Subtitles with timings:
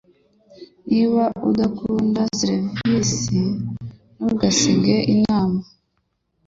[0.89, 3.39] Niba udakunda serivisi,
[4.15, 5.59] ntugasige inama